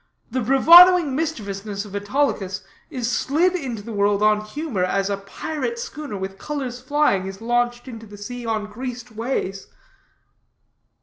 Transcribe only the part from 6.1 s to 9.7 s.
with colors flying, is launched into the sea on greased ways."